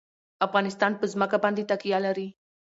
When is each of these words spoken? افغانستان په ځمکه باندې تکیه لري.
افغانستان 0.47 0.91
په 0.99 1.05
ځمکه 1.11 1.37
باندې 1.43 1.67
تکیه 1.71 1.99
لري. 2.05 2.27